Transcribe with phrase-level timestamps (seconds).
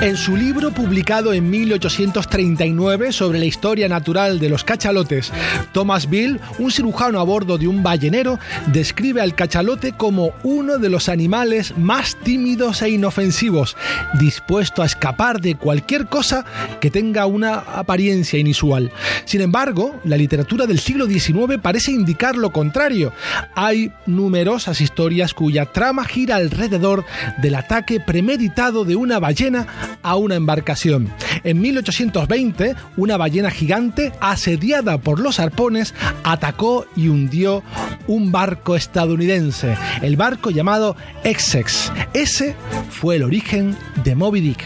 [0.00, 5.32] En su libro publicado en 1839 sobre la historia natural de los cachalotes,
[5.72, 8.38] Thomas Bill, un cirujano a bordo de un ballenero,
[8.68, 13.76] describe al cachalote como uno de los animales más tímidos e inofensivos,
[14.20, 16.44] dispuesto a escapar de cualquier cosa
[16.80, 18.92] que tenga una apariencia inusual.
[19.24, 23.12] Sin embargo, la literatura del siglo XIX parece indicar lo contrario.
[23.56, 27.04] Hay numerosas historias cuya trama gira alrededor
[27.42, 31.12] del ataque premeditado de una ballena a una embarcación.
[31.44, 37.62] En 1820, una ballena gigante, asediada por los arpones, atacó y hundió
[38.06, 41.92] un barco estadounidense, el barco llamado Essex.
[42.14, 42.54] Ese
[42.90, 44.64] fue el origen de Moby Dick.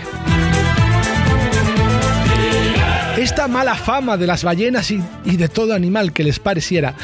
[3.16, 5.00] Esta mala fama de las ballenas y,
[5.36, 6.95] de todo animal que les pareciera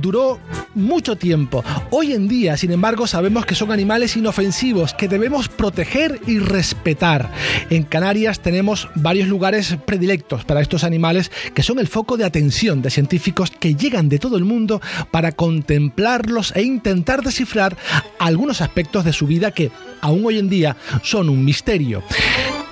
[0.00, 0.40] duró
[0.78, 1.64] mucho tiempo.
[1.90, 7.30] Hoy en día, sin embargo, sabemos que son animales inofensivos que debemos proteger y respetar.
[7.70, 12.82] En Canarias tenemos varios lugares predilectos para estos animales que son el foco de atención
[12.82, 17.76] de científicos que llegan de todo el mundo para contemplarlos e intentar descifrar
[18.18, 19.70] algunos aspectos de su vida que
[20.00, 22.02] aún hoy en día son un misterio.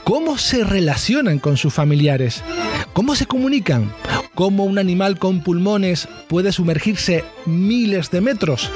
[0.07, 2.45] ¿Cómo se relacionan con sus familiares?
[2.93, 3.93] ¿Cómo se comunican?
[4.37, 8.71] ¿Cómo un animal con pulmones puede sumergirse miles de metros?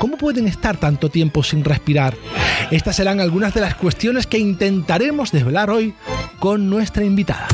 [0.00, 2.16] ¿Cómo pueden estar tanto tiempo sin respirar?
[2.72, 5.94] Estas serán algunas de las cuestiones que intentaremos desvelar hoy
[6.40, 7.46] con nuestra invitada.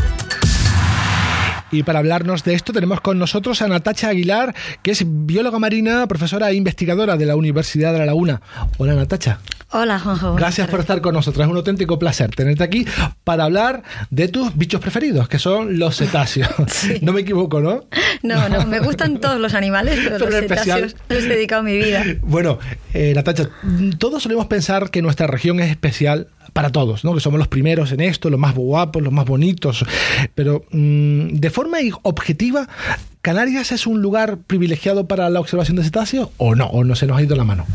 [1.71, 6.07] Y para hablarnos de esto tenemos con nosotros a Natacha Aguilar, que es bióloga marina,
[6.07, 8.41] profesora e investigadora de la Universidad de La Laguna.
[8.79, 9.39] Hola Natacha.
[9.71, 10.35] Hola Juanjo.
[10.35, 11.45] Gracias por estar con nosotros.
[11.45, 12.87] Es un auténtico placer tenerte aquí
[13.23, 16.49] para hablar de tus bichos preferidos, que son los cetáceos.
[17.03, 17.85] No me equivoco, ¿no?
[18.23, 22.05] No, no, me gustan todos los animales, pero, los cetáceos les he dedicado mi vida.
[22.23, 22.59] Bueno,
[22.95, 23.49] eh, Natacha,
[23.99, 27.15] todos solemos pensar que nuestra región es especial para todos, ¿no?
[27.15, 29.85] que somos los primeros en esto, los más guapos, los más bonitos,
[30.35, 32.69] pero mm, de forma objetiva,
[33.21, 36.67] ¿Canarias es un lugar privilegiado para la observación de cetáceos o no?
[36.67, 37.67] ¿O no se nos ha ido la mano?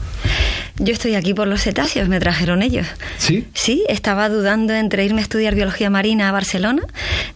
[0.80, 2.88] Yo estoy aquí por los cetáceos, me trajeron ellos.
[3.20, 3.46] ¿Sí?
[3.54, 6.82] Sí, estaba dudando entre irme a estudiar biología marina a Barcelona,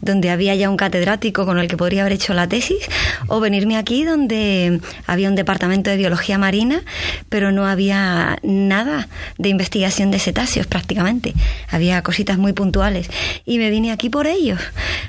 [0.02, 2.80] donde había ya un catedrático con el que podría haber hecho la tesis,
[3.28, 6.82] o venirme aquí donde había un departamento de biología marina,
[7.30, 11.36] pero no había nada de investigación de cetáceos prácticamente.
[11.70, 13.08] Había cositas muy puntuales.
[13.46, 14.60] Y me vine aquí por ellos,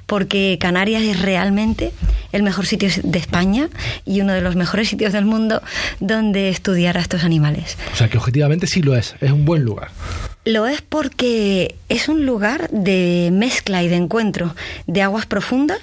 [0.05, 1.93] porque Canarias es realmente
[2.33, 3.69] el mejor sitio de España
[4.05, 5.63] y uno de los mejores sitios del mundo
[6.01, 7.77] donde estudiar a estos animales.
[7.93, 9.91] O sea que objetivamente sí lo es, es un buen lugar.
[10.45, 14.55] Lo es porque es un lugar de mezcla y de encuentro
[14.87, 15.79] de aguas profundas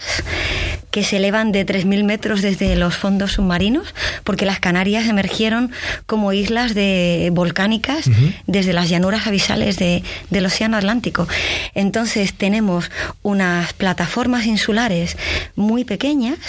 [0.95, 5.71] que se elevan de 3.000 metros desde los fondos submarinos, porque las Canarias emergieron
[6.05, 8.09] como islas de volcánicas
[8.47, 11.27] desde las llanuras avisales del Océano Atlántico.
[11.73, 12.91] Entonces tenemos
[13.23, 15.17] unas plataformas insulares
[15.57, 16.39] muy pequeñas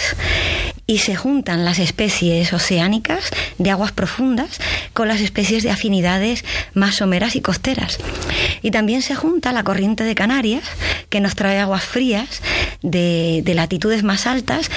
[0.87, 4.59] y se juntan las especies oceánicas de aguas profundas
[4.93, 7.99] con las especies de afinidades más someras y costeras.
[8.61, 10.63] Y también se junta la corriente de Canarias,
[11.09, 12.41] que nos trae aguas frías
[12.81, 14.71] de, latitudes más altas,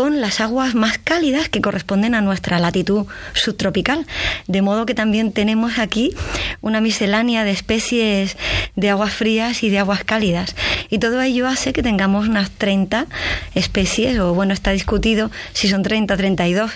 [0.00, 4.06] con las aguas más cálidas que corresponden a nuestra latitud subtropical.
[4.46, 6.14] De modo que también tenemos aquí
[6.62, 8.38] una miscelánea de especies
[8.76, 10.56] de aguas frías y de aguas cálidas.
[10.88, 13.08] Y todo ello hace que tengamos unas 30
[13.54, 16.70] especies, o bueno, está discutido si son 30, 32,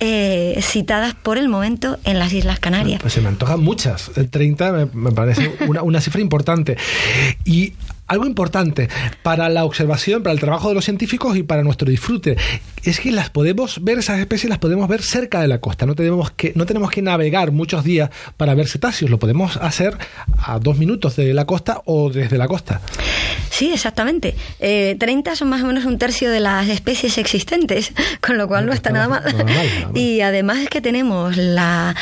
[0.00, 3.02] eh, citadas por el momento en las Islas Canarias.
[3.02, 4.10] Pues se me antojan muchas.
[4.30, 6.78] 30 me, parece una, una cifra importante.
[7.44, 7.74] Y
[8.06, 8.88] algo importante
[9.22, 12.36] para la observación, para el trabajo de los científicos y para nuestro disfrute,
[12.82, 15.86] es que las podemos ver, esas especies las podemos ver cerca de la costa.
[15.86, 19.96] No tenemos que, no tenemos que navegar muchos días para ver cetáceos, lo podemos hacer
[20.38, 22.80] a dos minutos de la costa o desde la costa.
[23.50, 24.34] Sí, exactamente.
[24.58, 28.66] Eh, 30 son más o menos un tercio de las especies existentes, con lo cual
[28.66, 29.22] no, está, nada, mal.
[29.94, 31.94] Y además es que tenemos la,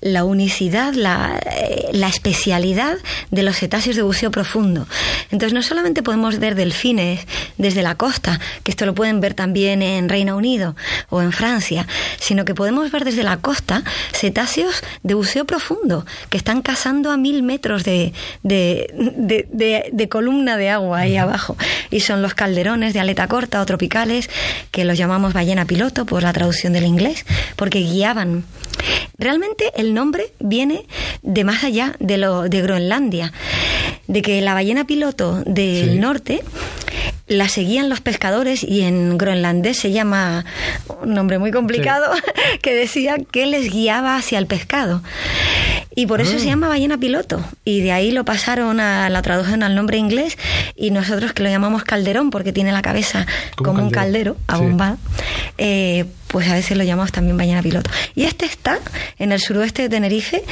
[0.00, 2.96] la unicidad, la, eh, la especialidad
[3.30, 4.86] de los cetáceos de buceo profundo.
[5.30, 7.26] Entonces, no solamente podemos ver delfines
[7.58, 10.76] desde la costa, que esto lo pueden ver también en Reino Unido
[11.08, 11.86] o en Francia,
[12.18, 13.82] sino que podemos ver desde la costa
[14.12, 18.12] cetáceos de buceo profundo, que están cazando a mil metros de,
[18.42, 21.56] de, columna de agua ahí abajo.
[21.90, 24.30] Y son los calderones de aleta corta o tropicales,
[24.70, 27.24] que los llamamos ballena piloto por la traducción del inglés,
[27.56, 28.44] porque guiaban.
[29.18, 30.86] Realmente el nombre viene
[31.22, 33.32] de más allá de, lo, de Groenlandia,
[34.10, 36.42] de que la ballena piloto del norte
[37.28, 40.44] la seguían los pescadores y en groenlandés se llama
[41.00, 42.10] un nombre muy complicado
[42.62, 45.00] que decía que les guiaba hacia el pescado.
[45.94, 46.40] Y por eso Ah.
[46.40, 47.40] se llama ballena piloto.
[47.64, 50.38] Y de ahí lo pasaron a la traducción al nombre inglés
[50.74, 54.34] y nosotros que lo llamamos calderón porque tiene la cabeza Como como, un caldero.
[54.34, 54.64] caldero, Sí.
[54.66, 54.96] abombada,
[55.58, 57.90] eh, pues a veces lo llamamos también ballena piloto.
[58.14, 58.78] Y este está
[59.18, 60.42] en el suroeste de Tenerife,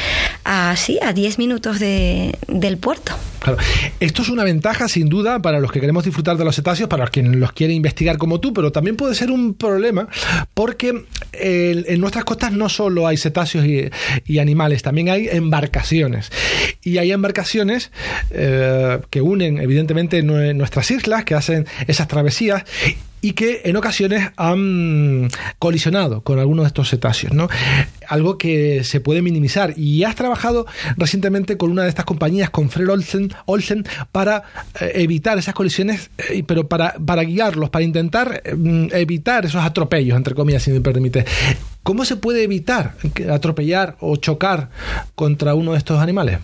[0.44, 3.12] así, a 10 minutos de, del puerto.
[3.40, 3.58] Claro.
[4.00, 7.06] Esto es una ventaja, sin duda, para los que queremos disfrutar de los cetáceos, para
[7.06, 10.08] que los quieren investigar como tú, pero también puede ser un problema
[10.54, 13.88] porque eh, en nuestras costas no solo hay cetáceos y,
[14.26, 16.30] y animales, también hay embarcaciones.
[16.82, 17.92] Y hay embarcaciones
[18.30, 22.64] eh, que unen, evidentemente, nue- nuestras islas, que hacen esas travesías
[23.20, 25.28] y que en ocasiones han
[25.58, 27.48] colisionado con algunos de estos cetáceos, ¿no?
[28.08, 29.74] Algo que se puede minimizar.
[29.76, 30.66] Y has trabajado
[30.96, 34.44] recientemente con una de estas compañías, con Fred Olsen, Olsen para
[34.80, 40.16] eh, evitar esas colisiones, eh, pero para, para guiarlos, para intentar eh, evitar esos atropellos,
[40.16, 41.24] entre comillas, si me permite.
[41.82, 42.94] ¿Cómo se puede evitar
[43.30, 44.70] atropellar o chocar
[45.14, 46.38] contra uno de estos animales?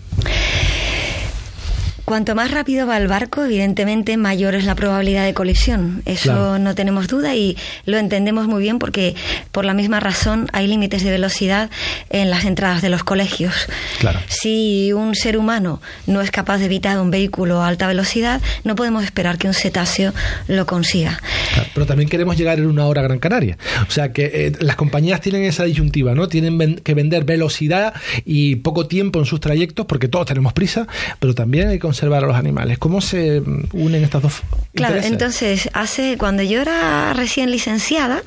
[2.05, 6.03] Cuanto más rápido va el barco, evidentemente mayor es la probabilidad de colisión.
[6.05, 6.59] Eso Claro.
[6.59, 7.57] no tenemos duda y
[7.87, 9.15] lo entendemos muy bien porque
[9.51, 11.71] por la misma razón hay límites de velocidad
[12.11, 13.53] en las entradas de los colegios.
[13.99, 14.19] Claro.
[14.27, 18.75] Si un ser humano no es capaz de evitar un vehículo a alta velocidad, no
[18.75, 20.13] podemos esperar que un cetáceo
[20.47, 21.19] lo consiga.
[21.55, 23.57] Claro, Pero también queremos llegar en una hora a Gran Canaria.
[23.87, 26.27] O sea que eh, las compañías tienen esa disyuntiva, ¿no?
[26.27, 30.87] Tienen ven- que vender velocidad y poco tiempo en sus trayectos, porque todos tenemos prisa,
[31.19, 32.77] pero también hay que conservar a los animales.
[32.77, 34.41] ¿Cómo se mm, unen estas dos
[34.73, 35.11] Claro, intereses?
[35.13, 38.21] entonces, hace cuando yo era recién licenciada,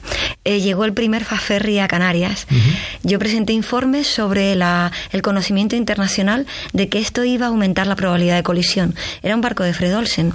[0.45, 2.47] eh, llegó el primer Faferri a Canarias.
[3.03, 7.95] Yo presenté informes sobre la- el conocimiento internacional de que esto iba a aumentar la
[7.97, 8.95] probabilidad de colisión.
[9.23, 10.33] Era un barco de Fred Olsen.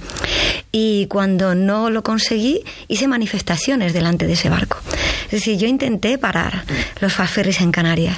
[0.71, 4.77] Y cuando no lo conseguí, hice manifestaciones delante de ese barco.
[5.25, 6.63] Es decir, yo intenté parar
[7.01, 8.17] los Faferris en Canarias.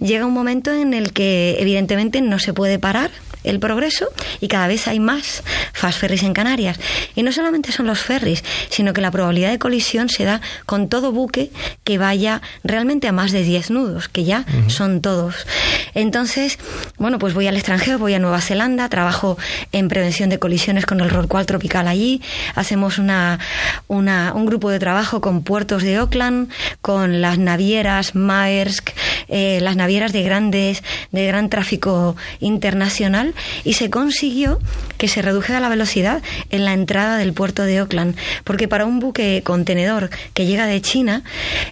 [0.00, 3.10] Llega un momento en el que, evidentemente, no se puede parar
[3.48, 4.08] el progreso
[4.40, 5.42] y cada vez hay más
[5.72, 6.78] fast ferries en Canarias.
[7.14, 10.88] Y no solamente son los ferries, sino que la probabilidad de colisión se da con
[10.88, 11.50] todo buque
[11.84, 15.34] que vaya realmente a más de 10 nudos, que ya son todos.
[15.94, 16.58] Entonces,
[16.98, 19.38] bueno, pues voy al extranjero, voy a Nueva Zelanda, trabajo
[19.72, 22.22] en prevención de colisiones con el rorcual tropical allí,
[22.54, 23.38] hacemos una,
[23.88, 26.50] una- un grupo de trabajo con puertos de Auckland,
[26.82, 28.90] con las navieras Maersk,
[29.28, 34.58] eh, las navieras de grandes, de gran tráfico internacional y se consiguió
[34.96, 39.00] que se redujera la velocidad en la entrada del puerto de Auckland, porque para un
[39.00, 41.22] buque contenedor que llega de China,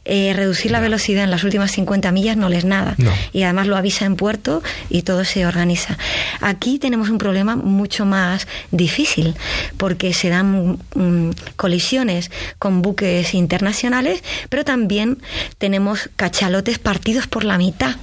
[0.04, 2.94] eh, reducir la velocidad en las últimas 50 millas no les nada.
[2.98, 3.12] No.
[3.32, 5.98] Y además lo avisa en puerto y todo se organiza.
[6.40, 9.34] Aquí tenemos un problema mucho más difícil,
[9.76, 15.18] porque se dan mm, colisiones con buques internacionales, pero también
[15.58, 17.96] tenemos cachalotes partidos por la mitad,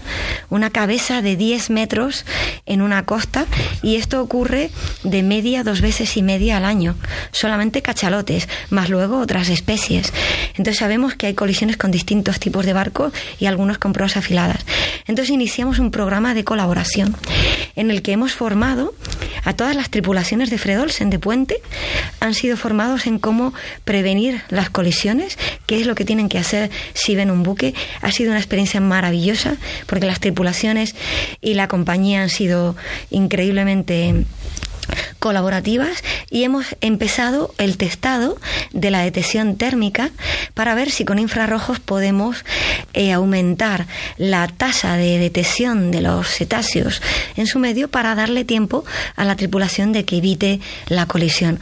[0.50, 2.25] una cabeza de 10 metros
[2.65, 3.43] en una costa,
[3.81, 4.69] y esto ocurre
[5.04, 6.95] de media dos veces y media al año,
[7.31, 10.13] solamente cachalotes, más luego otras especies.
[10.50, 14.66] Entonces sabemos que hay colisiones con distintos tipos de barcos y algunos con proas afiladas.
[15.07, 17.16] Entonces iniciamos un programa de colaboración
[17.75, 18.94] en el que hemos formado
[19.44, 21.57] a todas las tripulaciones de Fred Olsen de Puente,
[22.19, 23.54] han sido formados en cómo
[23.84, 27.74] prevenir las colisiones, qué es lo que tienen que hacer si ven un buque.
[28.01, 30.96] Ha sido una experiencia maravillosa porque las tripulaciones
[31.42, 32.75] y la compañía han sido
[33.33, 34.25] increíblemente
[35.19, 38.38] colaborativas y hemos empezado el testado
[38.72, 40.12] de la detección térmica
[40.53, 42.43] para ver si con infrarrojos podemos
[42.93, 47.01] eh, aumentar la tasa de detección de los cetáceos
[47.36, 48.84] en su medio para darle tiempo
[49.15, 51.60] a la tripulación de que evite la colisión.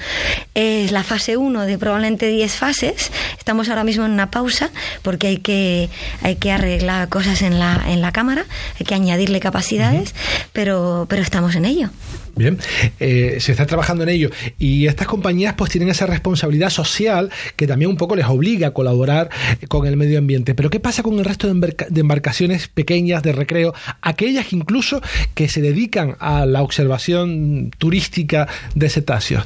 [0.55, 3.12] Es la fase 1 de probablemente 10 fases.
[3.38, 4.69] Estamos ahora mismo en una pausa
[5.01, 5.89] porque hay que,
[6.22, 8.46] hay que arreglar cosas en la, en la cámara,
[8.79, 10.13] hay que añadirle capacidades,
[10.53, 11.89] pero, pero estamos en ello.
[12.35, 12.57] Bien,
[13.00, 17.67] eh, se está trabajando en ello y estas compañías pues tienen esa responsabilidad social que
[17.67, 19.29] también un poco les obliga a colaborar
[19.67, 20.55] con el medio ambiente.
[20.55, 25.01] Pero ¿qué pasa con el resto de, de embarcaciones pequeñas de recreo, aquellas que incluso
[25.33, 29.43] que se dedican a la observación turística de cetáceos?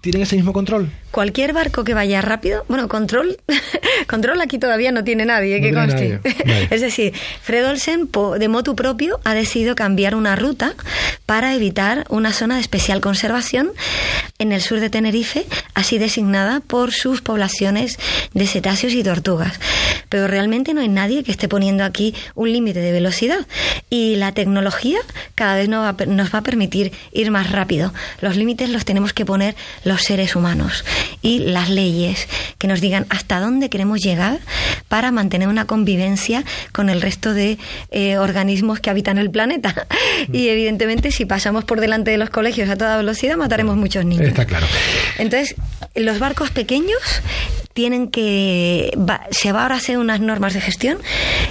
[0.00, 0.90] ¿Tienen ese mismo control?
[1.14, 3.36] Cualquier barco que vaya rápido, bueno, control,
[4.08, 6.20] control aquí todavía no tiene nadie, No que conste.
[6.24, 6.68] nadie.
[6.70, 10.74] Es decir, Fred Olsen, po- de motu propio, ha decidido cambiar una ruta
[11.24, 13.70] para evitar una zona de especial conservación
[14.40, 17.98] en el sur de Tenerife, así designada por sus poblaciones
[18.32, 19.60] de cetáceos y tortugas.
[20.08, 23.46] pero realmente no hay nadie que esté poniendo aquí un límite de velocidad.
[23.90, 24.98] Y la tecnología
[25.36, 27.92] cada vez nos va a permitir ir más rápido.
[28.20, 29.54] Los límites los tenemos que poner
[29.84, 30.84] los seres humanos
[31.22, 34.40] y las leyes que nos digan hasta dónde queremos llegar
[34.88, 37.58] para mantener una convivencia con el resto de
[37.90, 39.74] eh, organismos que habitan el planeta.
[40.32, 44.28] Y evidentemente si pasamos por delante de los colegios a toda velocidad mataremos muchos niños.
[44.28, 44.66] Está claro.
[45.18, 45.54] Entonces,
[45.94, 46.98] los barcos pequeños
[47.72, 48.96] tienen que
[49.30, 50.98] se va ahora a hacer unas normas de gestión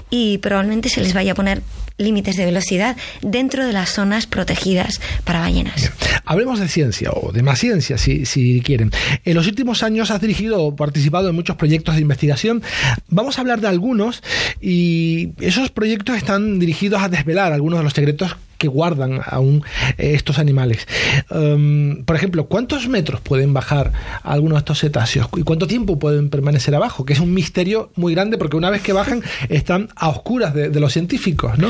[0.10, 1.62] y probablemente se les vaya a poner
[1.98, 5.92] límites de velocidad dentro de las zonas protegidas para ballenas.
[6.26, 8.92] Hablemos de ciencia, o de más ciencia, si, si quieren.
[9.26, 12.64] En los últimos años has dirigido o participado en muchos proyectos de investigación.
[13.10, 14.24] Vamos a hablar de algunos
[14.62, 19.62] y esos proyectos están dirigidos a desvelar algunos de los secretos que guardan aún
[19.98, 20.88] eh, estos animales.
[21.30, 23.92] Em, por ejemplo, ¿cuántos metros pueden bajar
[24.24, 25.28] algunos de estos cetáceos?
[25.36, 27.04] ¿Y cuánto tiempo pueden permanecer abajo?
[27.04, 30.80] Que es un misterio muy grande porque una vez que bajan están a oscuras de,
[30.80, 31.70] los científicos, ¿no?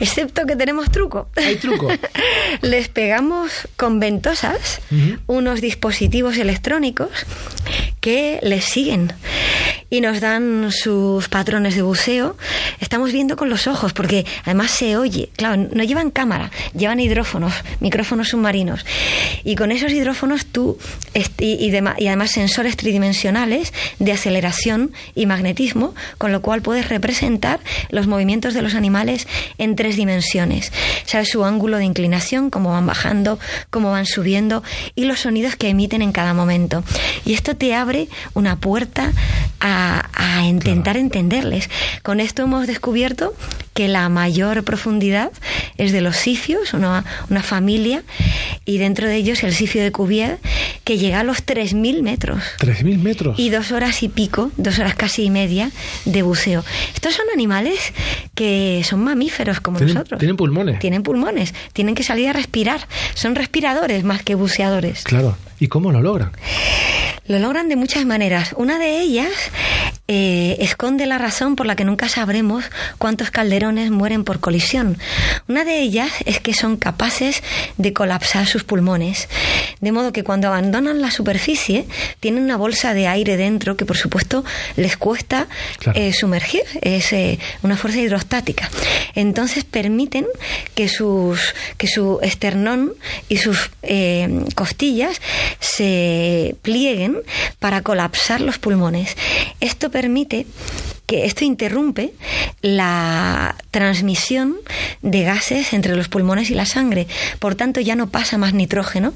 [0.00, 1.28] Excepto que tenemos truco.
[1.36, 1.88] Hay truco.
[2.62, 4.80] Les pegamos con ventosas
[5.26, 7.10] unos dispositivos electrónicos
[8.00, 9.12] que les siguen
[9.92, 12.34] y nos dan sus patrones de buceo.
[12.80, 15.28] Estamos viendo con los ojos porque además se oye.
[15.36, 18.86] Claro, no llevan cámara, llevan hidrófonos, micrófonos submarinos.
[19.44, 20.78] Y con esos hidrófonos tú,
[21.38, 28.06] y, y además sensores tridimensionales de aceleración y magnetismo, con lo cual puedes representar los
[28.06, 30.72] movimientos de los animales en tres dimensiones.
[31.04, 34.62] Sabes su ángulo de inclinación, cómo van bajando, cómo van subiendo
[34.94, 36.82] y los sonidos que emiten en cada momento.
[37.26, 39.12] Y esto te abre una puerta
[39.60, 39.81] a,
[40.44, 41.68] intentar entenderles.
[42.02, 43.34] Con esto hemos descubierto
[43.74, 45.32] que la mayor profundidad
[45.78, 48.02] es de los sifios, una, una familia,
[48.64, 50.38] y dentro de ellos el sifio de Cuvier,
[50.84, 52.42] que llega a los 3.000 metros.
[52.58, 53.38] 3.000 metros.
[53.38, 55.70] Y dos horas y pico, dos horas casi y media
[56.04, 56.64] de buceo.
[56.94, 57.92] Estos son animales
[58.34, 60.18] que son mamíferos como nosotros.
[60.18, 60.78] Tienen pulmones.
[60.78, 62.86] Tienen pulmones, tienen que salir a respirar.
[63.14, 65.04] Son respiradores más que buceadores.
[65.04, 65.36] Claro.
[65.62, 66.32] ¿Y cómo lo logran?
[67.28, 68.52] Lo logran de muchas maneras.
[68.58, 69.30] Una de ellas
[70.14, 72.66] eh, esconde la razón por la que nunca sabremos
[72.98, 74.98] cuántos calderones mueren por colisión.
[75.48, 77.42] Una de ellas es que son capaces
[77.78, 79.26] de colapsar sus pulmones,
[79.80, 81.86] de modo que cuando abandonan la superficie
[82.20, 84.44] tienen una bolsa de aire dentro que por supuesto
[84.76, 85.48] les cuesta
[85.94, 88.70] eh, sumergir, es eh, una fuerza hidrostática.
[89.14, 90.26] Entonces permiten
[90.74, 92.92] que, sus, que su esternón
[93.30, 93.70] y sus
[94.54, 95.22] costillas
[95.58, 97.16] se plieguen
[97.60, 99.16] para colapsar los pulmones.
[99.62, 100.44] Esto permite
[101.06, 102.14] que esto interrumpe
[102.62, 104.56] la transmisión
[105.02, 107.06] de gases entre los pulmones y la sangre.
[107.38, 109.14] Por tanto, ya no pasa más nitrógeno,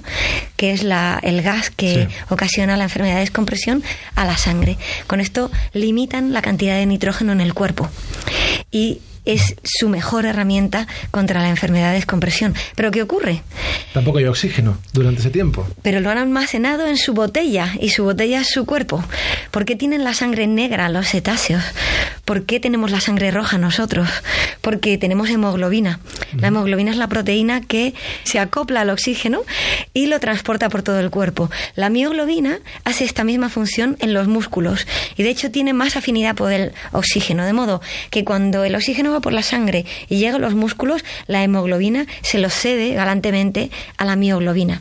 [0.56, 3.82] que es la, el gas que ocasiona la enfermedad de descompresión,
[4.14, 4.78] a la sangre.
[5.08, 7.90] Con esto limitan la cantidad de nitrógeno en el cuerpo.
[8.70, 12.54] Y es su mejor herramienta contra la enfermedad de descompresión.
[12.74, 13.42] Pero ¿qué ocurre?
[13.92, 15.66] Tampoco hay oxígeno durante ese tiempo.
[15.82, 19.04] Pero lo han almacenado en su botella y su botella es su cuerpo.
[19.50, 21.62] ¿Por qué tienen la sangre negra los cetáceos?
[22.24, 24.08] ¿Por qué tenemos la sangre roja nosotros?
[24.60, 26.00] Porque tenemos hemoglobina.
[26.36, 29.42] La hemoglobina es la proteína que se acopla al oxígeno
[29.94, 31.50] y lo transporta por todo el cuerpo.
[31.76, 36.34] La mioglobina hace esta misma función en los músculos y de hecho tiene más afinidad
[36.34, 37.80] por el oxígeno, de modo
[38.10, 42.38] que cuando el oxígeno por la sangre y llega a los músculos, la hemoglobina se
[42.38, 44.80] lo cede galantemente a la mioglobina.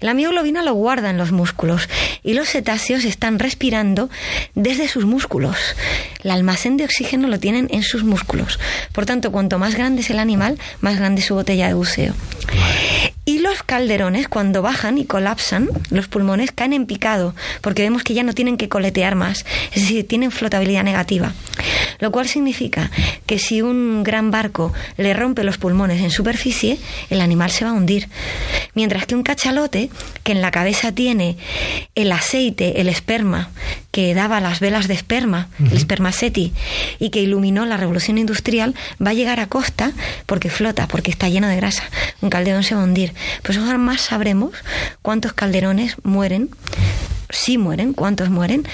[0.00, 1.88] La mioglobina lo guarda en los músculos
[2.22, 4.10] y los cetáceos están respirando
[4.54, 5.56] desde sus músculos.
[6.22, 8.58] El almacén de oxígeno lo tienen en sus músculos.
[8.92, 12.14] Por tanto, cuanto más grande es el animal, más grande es su botella de buceo.
[13.26, 18.12] Y los calderones, cuando bajan y colapsan, los pulmones caen en picado, porque vemos que
[18.12, 21.32] ya no tienen que coletear más, es decir, tienen flotabilidad negativa.
[22.00, 22.90] Lo cual significa
[23.24, 26.78] que si un gran barco le rompe los pulmones en superficie,
[27.08, 28.08] el animal se va a hundir.
[28.74, 29.88] Mientras que un cachalote,
[30.22, 31.38] que en la cabeza tiene
[31.94, 33.50] el aceite, el esperma,
[33.94, 36.52] que daba las velas de esperma, el spermaceti,
[36.98, 39.92] y que iluminó la revolución industrial, va a llegar a costa
[40.26, 41.84] porque flota, porque está lleno de grasa.
[42.20, 43.14] Un calderón se va a hundir.
[43.44, 44.50] Pues ahora más sabremos
[45.00, 46.50] cuántos calderones mueren
[47.30, 48.64] si mueren, cuántos mueren,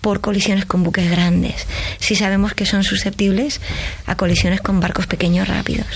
[0.00, 1.66] por colisiones con buques grandes,
[1.98, 3.60] si sabemos que son susceptibles
[4.06, 5.86] a colisiones con barcos pequeños rápidos.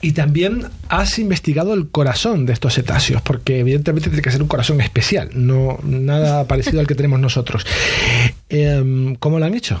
[0.00, 4.48] Y también has investigado el corazón de estos cetáceos, porque evidentemente tiene que ser un
[4.48, 7.66] corazón especial, no nada parecido al que tenemos nosotros.
[8.48, 9.80] Em, ¿Cómo lo han hecho?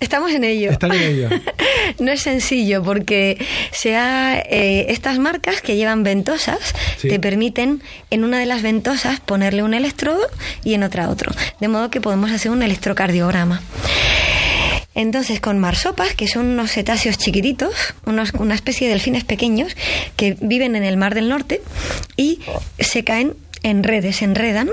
[0.00, 0.70] Estamos en ello.
[0.70, 1.28] Están en ello.
[1.98, 6.58] no es sencillo porque sea, eh, estas marcas que llevan ventosas
[7.02, 10.26] te permiten en una de las ventosas ponerle un electrodo
[10.64, 11.32] y en otra otro.
[11.60, 13.60] De modo que podemos hacer un electrocardiograma.
[14.94, 17.72] Entonces, con marsopas, que son unos cetáceos chiquititos,
[18.04, 19.76] unos, una especie de delfines pequeños
[20.16, 21.60] que viven en el Mar del Norte
[22.16, 22.40] y
[22.80, 24.68] se caen en redes, se enredan,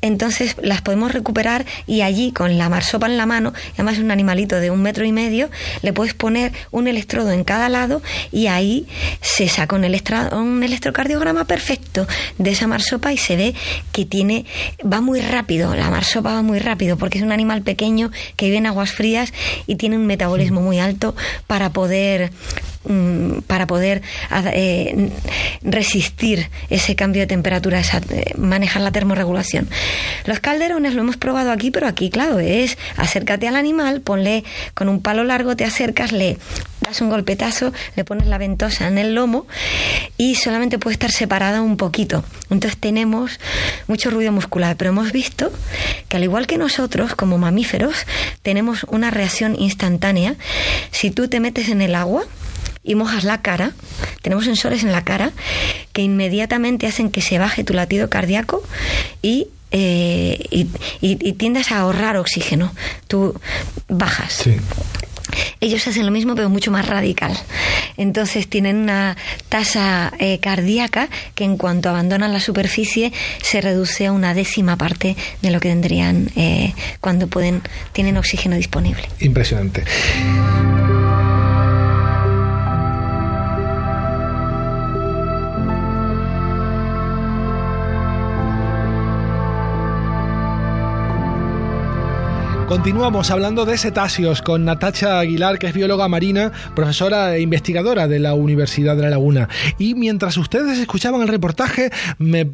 [0.00, 4.10] entonces las podemos recuperar y allí con la marsopa en la mano, además es un
[4.10, 5.50] animalito de un metro y medio,
[5.82, 8.86] le puedes poner un electrodo en cada lado y ahí
[9.20, 12.06] se saca un, un electrocardiograma perfecto
[12.38, 13.54] de esa marsopa y se ve
[13.92, 14.44] que tiene,
[14.80, 18.58] va muy rápido, la marsopa va muy rápido porque es un animal pequeño que vive
[18.58, 19.32] en aguas frías
[19.66, 21.14] y tiene un metabolismo muy alto
[21.46, 22.30] para poder
[23.46, 24.02] para poder
[24.52, 25.10] eh,
[25.62, 29.68] resistir ese cambio de temperatura, eh, manejar la termorregulación.
[30.26, 34.88] Los calderones lo hemos probado aquí, pero aquí, claro, es acércate al animal, ponle con
[34.88, 36.36] un palo largo, te acercas, le
[36.80, 39.46] das un golpetazo, le pones la ventosa en el lomo
[40.18, 42.24] y solamente puede estar separada un poquito.
[42.50, 43.40] Entonces tenemos
[43.88, 45.52] mucho ruido muscular, pero hemos visto
[46.08, 48.06] que al igual que nosotros, como mamíferos,
[48.42, 50.36] tenemos una reacción instantánea.
[50.90, 52.24] Si tú te metes en el agua,
[52.84, 53.72] y mojas la cara,
[54.22, 55.32] tenemos sensores en la cara
[55.92, 58.62] que inmediatamente hacen que se baje tu latido cardíaco
[59.22, 60.68] y eh,
[61.00, 62.72] y, tiendes a ahorrar oxígeno.
[63.08, 63.34] Tú
[63.88, 64.44] bajas.
[65.60, 67.36] Ellos hacen lo mismo, pero mucho más radical.
[67.96, 69.16] Entonces tienen una
[69.48, 73.12] tasa eh, cardíaca que en cuanto abandonan la superficie
[73.42, 77.62] se reduce a una décima parte de lo que tendrían eh, cuando pueden
[77.92, 79.08] tienen oxígeno disponible.
[79.18, 79.82] Impresionante.
[92.74, 98.18] Continuamos hablando de cetáceos con Natacha Aguilar, que es bióloga marina, profesora e investigadora de
[98.18, 99.48] la Universidad de La Laguna.
[99.78, 102.44] Y mientras ustedes escuchaban el reportaje, me,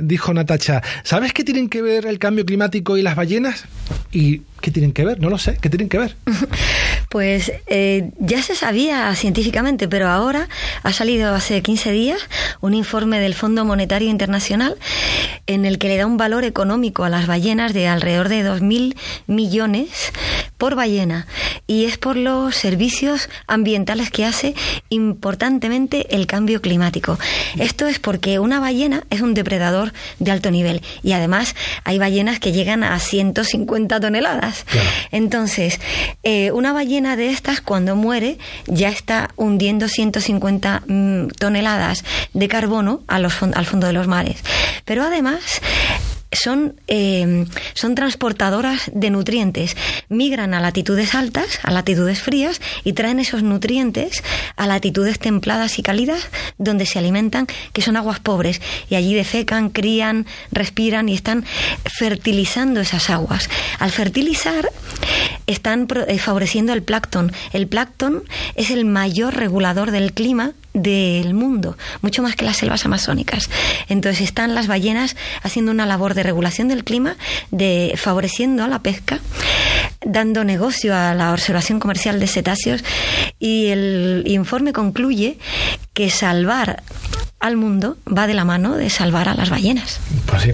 [0.00, 3.64] dijo Natacha, ¿sabes qué tienen que ver el cambio climático y las ballenas?
[4.12, 5.20] Y ¿Qué tienen que ver?
[5.20, 5.56] No lo sé.
[5.60, 6.16] ¿Qué tienen que ver?
[7.08, 10.48] Pues eh, ya se sabía científicamente, pero ahora
[10.82, 12.20] ha salido hace 15 días
[12.60, 14.76] un informe del Fondo Monetario Internacional
[15.46, 18.96] en el que le da un valor económico a las ballenas de alrededor de 2.000
[19.26, 20.12] millones
[20.58, 21.26] por ballena.
[21.66, 24.54] Y es por los servicios ambientales que hace
[24.90, 27.18] importantemente el cambio climático.
[27.58, 32.40] Esto es porque una ballena es un depredador de alto nivel y además hay ballenas
[32.40, 34.66] que llegan a 150 toneladas.
[35.12, 35.80] Entonces,
[36.22, 43.02] eh, una ballena de estas cuando muere ya está hundiendo 150 mm, toneladas de carbono
[43.06, 44.42] al fondo de los mares.
[44.84, 45.60] Pero además
[46.38, 49.76] son, eh, son transportadoras de nutrientes.
[50.08, 54.22] Migran a latitudes altas, a latitudes frías, y traen esos nutrientes
[54.56, 58.60] a latitudes templadas y cálidas, donde se alimentan, que son aguas pobres.
[58.88, 61.44] Y allí defecan, crían, respiran y están
[61.84, 63.48] fertilizando esas aguas.
[63.78, 64.70] Al fertilizar,
[65.48, 67.32] están eh, favoreciendo el plancton.
[67.52, 68.22] El plancton
[68.54, 73.50] es el mayor regulador del clima del mundo, mucho más que las selvas amazónicas.
[73.88, 77.16] Entonces están las ballenas haciendo una labor de regulación del clima,
[77.50, 79.18] de favoreciendo a la pesca,
[80.04, 82.84] dando negocio a la observación comercial de cetáceos
[83.40, 85.38] y el informe concluye
[85.94, 86.82] que salvar
[87.40, 90.00] al mundo va de la mano de salvar a las ballenas.
[90.26, 90.50] Pues sí,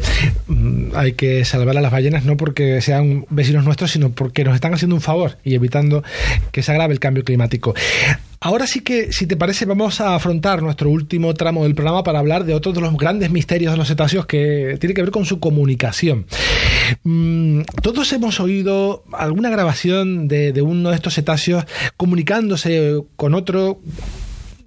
[0.49, 4.55] mm, hay que salvar a las ballenas no porque sean vecinos nuestros, sino porque nos
[4.55, 6.05] están haciendo un favor y evitando
[6.53, 7.75] que se agrave el cambio climático.
[8.41, 12.19] Ahora sí que, si te parece, vamos a afrontar nuestro último tramo del programa para
[12.19, 15.25] hablar de otro de los grandes misterios de los cetáceos que tiene que ver con
[15.25, 16.27] su comunicación.
[17.05, 21.65] Mm, todos hemos oído alguna grabación de, de uno de estos cetáceos
[21.97, 23.81] comunicándose con otro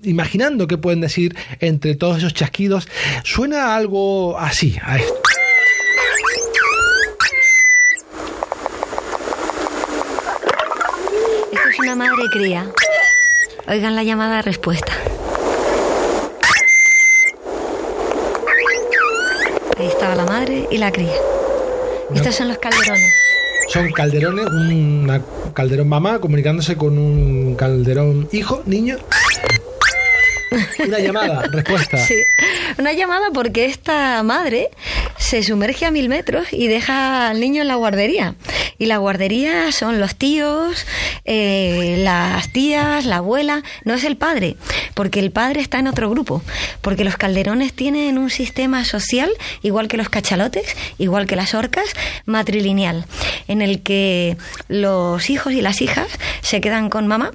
[0.08, 2.88] imaginando qué pueden decir entre todos esos chasquidos,
[3.24, 5.14] suena algo así, a esto.
[11.52, 12.72] Esto es una madre cría.
[13.68, 14.94] Oigan la llamada de respuesta.
[19.78, 21.14] Ahí estaba la madre y la cría.
[22.16, 23.14] Estos son los calderones.
[23.68, 25.22] Son calderones, un
[25.54, 28.98] calderón mamá comunicándose con un calderón hijo, niño.
[30.80, 31.98] Una llamada, respuesta.
[31.98, 32.16] Sí,
[32.78, 34.70] una llamada porque esta madre
[35.18, 38.36] se sumerge a mil metros y deja al niño en la guardería.
[38.78, 40.86] Y la guardería son los tíos,
[41.26, 44.56] eh, las tías, la abuela, no es el padre,
[44.94, 46.44] porque el padre está en otro grupo,
[46.82, 49.32] porque los calderones tienen un sistema social,
[49.64, 51.86] igual que los cachalotes, igual que las orcas,
[52.26, 53.06] matrilineal,
[53.48, 56.08] en el que los hijos y las hijas
[56.42, 57.32] se quedan con mamá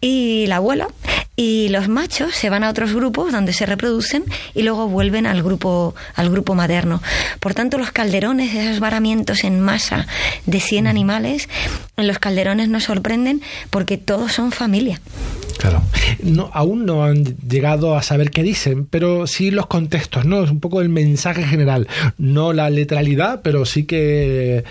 [0.00, 0.88] y la abuela
[1.40, 4.24] y los machos se van a otros grupos donde se reproducen
[4.54, 7.00] y luego vuelven al grupo, al grupo materno.
[7.40, 10.06] Por tanto, los calderones, esos varamientos en masa
[10.44, 11.48] de 100 animales,
[11.96, 15.00] en los calderones nos sorprenden porque todos son familia.
[15.56, 15.80] Claro.
[16.22, 20.44] No, aún no han llegado a saber qué dicen, pero sí los contextos, ¿no?
[20.44, 21.88] Es un poco el mensaje general.
[22.18, 24.64] No la literalidad, pero sí que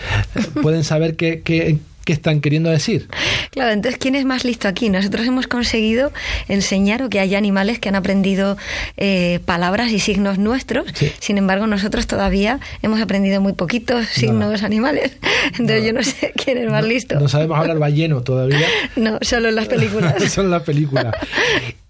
[0.62, 3.08] pueden saber qué, qué, qué están queriendo decir.
[3.52, 4.90] Claro, entonces, ¿quién es más listo aquí?
[4.90, 6.12] Nosotros hemos conseguido
[6.48, 8.58] enseñar o que hay animales que han aprendido
[8.98, 10.88] eh, palabras y signos nuestros,
[11.20, 15.12] sin embargo, nosotros todavía hemos aprendido muy poquitos signos animales.
[15.60, 17.20] Entonces, yo no sé quién es más listo.
[17.20, 18.66] No sabemos hablar balleno todavía.
[18.96, 20.16] no, solo en las películas.
[20.34, 21.14] solo en las películas.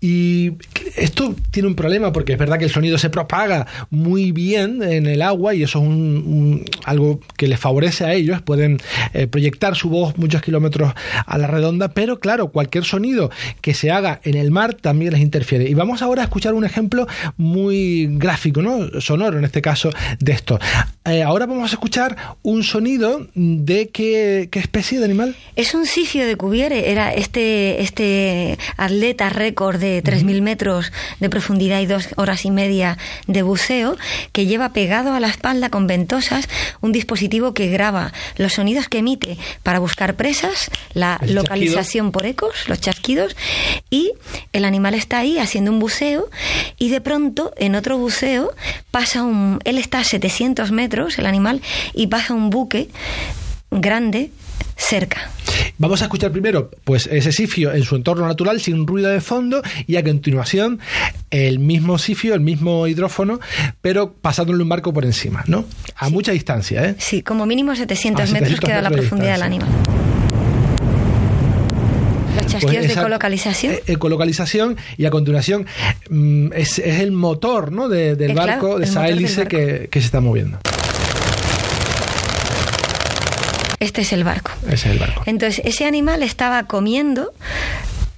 [0.01, 0.51] Y
[1.00, 5.06] esto tiene un problema porque es verdad que el sonido se propaga muy bien en
[5.06, 8.42] el agua y eso es un, algo que les favorece a ellos.
[8.42, 8.80] Pueden
[9.14, 10.94] eh, proyectar su voz muchos kilómetros
[11.26, 13.32] a la redonda, pero claro, cualquier sonido
[13.62, 15.70] que se haga en el mar también les interfiere.
[15.70, 17.08] Y vamos ahora a escuchar un ejemplo
[17.38, 19.02] muy gráfico, ¿no?
[19.02, 20.60] sonoro en este caso, de esto.
[21.06, 25.36] Eh, ahora vamos a escuchar un sonido de qué, qué especie de animal.
[25.56, 30.88] Es un sifio de Cuvier, era este, este atleta récord de 3.000 metros
[31.19, 32.97] de profundidad y dos horas y media
[33.28, 33.97] de buceo,
[34.32, 36.47] que lleva pegado a la espalda con ventosas
[36.82, 42.67] un dispositivo que graba los sonidos que emite para buscar presas, la localización por ecos,
[42.67, 43.36] los chasquidos,
[43.89, 44.13] y
[44.54, 46.30] el animal está ahí haciendo un buceo
[46.78, 48.52] y de pronto en otro buceo
[48.91, 49.60] pasa un...
[49.63, 51.62] Él está a 700 metros, el animal,
[51.93, 52.89] y pasa un buque
[53.71, 54.32] grande
[54.80, 55.30] cerca.
[55.78, 59.62] Vamos a escuchar primero pues ese sifio en su entorno natural sin ruido de fondo
[59.86, 60.80] y a continuación
[61.30, 63.39] el mismo sifio, el mismo hidrófono,
[63.82, 65.65] pero pasándole un barco por encima, ¿no?
[65.96, 66.96] A mucha distancia, ¿eh?
[66.98, 69.70] Sí, como mínimo 700, metros queda la profundidad del animal.
[72.36, 73.74] Los pues chasquidos de ecolocalización.
[73.74, 75.65] Eh, ecolocalización y a continuación
[76.10, 77.89] mm, es, el motor ¿no?
[77.89, 80.60] del eh, barco, de esa hélice que, que se está moviendo.
[83.80, 84.52] Este es el barco.
[84.65, 85.24] Ese es el barco.
[85.26, 87.34] Entonces, ese animal estaba comiendo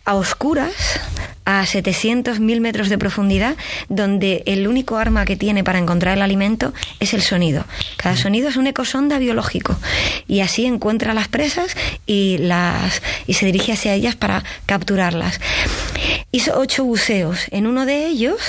[0.05, 0.99] a oscuras
[1.45, 3.55] a 700 mil metros de profundidad,
[3.89, 7.65] donde el único arma que tiene para encontrar el alimento es el sonido.
[7.97, 9.75] Cada sonido es un ecosonda biológico
[10.27, 15.39] y así encuentra las presas y las y se dirige hacia ellas para capturarlas.
[16.31, 17.45] Hizo ocho buceos.
[17.51, 18.39] En uno de ellos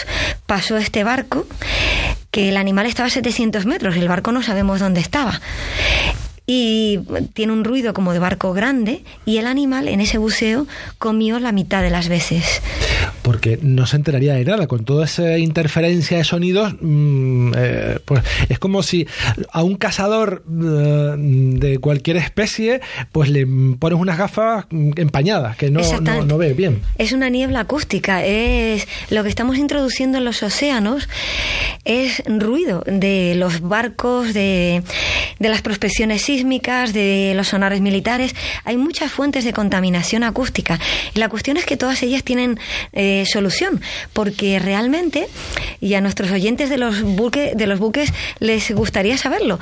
[0.46, 1.46] pasó este barco
[2.30, 5.40] que el animal estaba a 700 metros, el barco no sabemos dónde estaba
[6.54, 6.98] y
[7.32, 10.66] tiene un ruido como de barco grande y el animal en ese buceo
[10.98, 12.60] comió la mitad de las veces.
[13.22, 18.22] Porque no se enteraría de nada, con toda esa interferencia de sonidos, mm, eh, pues
[18.48, 19.06] es como si
[19.52, 22.80] a un cazador eh, de cualquier especie,
[23.12, 23.46] pues le
[23.78, 26.82] pones unas gafas empañadas, que no, no, ve bien.
[26.98, 31.08] Es una niebla acústica, es lo que estamos introduciendo en los océanos,
[31.84, 34.82] es ruido de los barcos, de,
[35.38, 38.34] de las prospecciones sísmicas, de los sonares militares.
[38.64, 40.78] Hay muchas fuentes de contaminación acústica.
[41.14, 42.58] Y la cuestión es que todas ellas tienen
[42.92, 43.80] eh, solución,
[44.12, 45.28] porque realmente,
[45.80, 49.58] y a nuestros oyentes de los, buques de los buques les gustaría saberlo,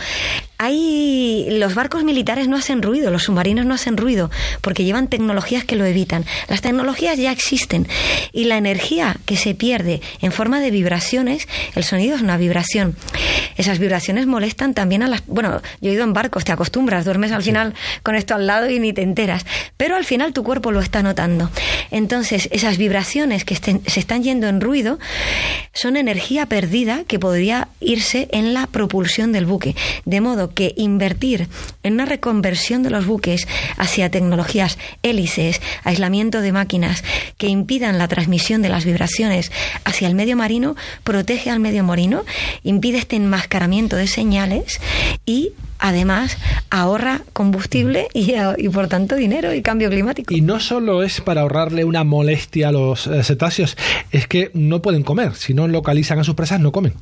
[0.63, 5.65] hay los barcos militares no hacen ruido, los submarinos no hacen ruido, porque llevan tecnologías
[5.65, 6.27] que lo evitan.
[6.49, 7.89] Las tecnologías ya existen
[8.31, 12.95] y la energía que se pierde en forma de vibraciones, el sonido es una vibración.
[13.57, 15.27] Esas vibraciones molestan también a las...
[15.27, 18.69] Bueno, yo he ido en barcos, te acostumbras, duermes al final con esto al lado
[18.69, 19.47] y ni te enteras,
[19.79, 21.51] pero al final tu cuerpo lo está notando.
[21.91, 24.99] Entonces, esas vibraciones que se están yendo en ruido
[25.73, 29.75] son energía perdida que podría irse en la propulsión del buque.
[30.05, 31.49] De modo que invertir
[31.83, 37.03] en una reconversión de los buques hacia tecnologías hélices, aislamiento de máquinas
[37.39, 39.53] que impidan la transmisión de las vibraciones
[39.85, 42.25] hacia el medio marino, protege al medio marino,
[42.63, 44.81] impide este enmascaramiento de señales
[45.25, 46.39] y además
[46.71, 48.33] ahorra combustible y,
[48.69, 50.35] por tanto dinero y cambio climático.
[50.35, 53.77] Y no solo es para ahorrarle una molestia a los eh, cetáceos,
[54.13, 56.95] es que no pueden comer, si no localizan a sus presas no comen.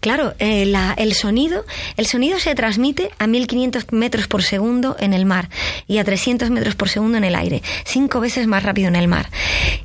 [0.00, 1.64] Claro, eh, el sonido,
[1.96, 5.48] el sonido se transmite a 1500 metros por segundo en el mar
[5.86, 9.08] y a 300 metros por segundo en el aire, cinco veces más rápido en el
[9.08, 9.30] mar.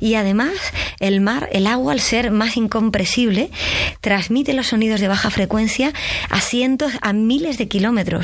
[0.00, 0.54] Y además,
[1.00, 3.50] el mar, el agua, al ser más incompresible,
[4.00, 5.92] transmite los sonidos de baja frecuencia
[6.30, 8.23] a cientos, a miles de kilómetros.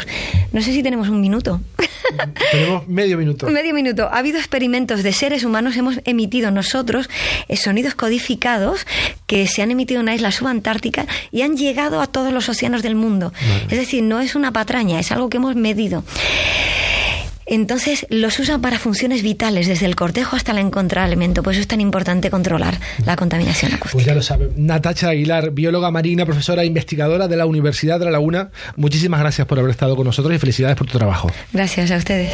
[0.53, 1.61] No sé si tenemos un minuto.
[2.53, 3.49] Tenemos medio minuto.
[3.49, 4.09] medio minuto.
[4.11, 7.09] Ha habido experimentos de seres humanos, hemos emitido nosotros
[7.49, 8.87] eh, sonidos codificados
[9.27, 12.83] que se han emitido en una isla subantártica y han llegado a todos los océanos
[12.83, 13.33] del mundo.
[13.71, 16.05] Es decir, no es una patraña, es algo que hemos medido.
[17.51, 21.43] Entonces los usan para funciones vitales, desde el cortejo hasta la encontrar alimento.
[21.43, 23.93] Por eso es tan importante controlar la contaminación acústica.
[23.93, 24.53] Pues ya lo saben.
[24.57, 28.51] Natacha Aguilar, bióloga marina, profesora e investigadora de la Universidad de La Laguna.
[28.77, 31.31] Muchísimas gracias por haber estado con nosotros y felicidades por tu trabajo.
[31.53, 32.31] Gracias a ustedes.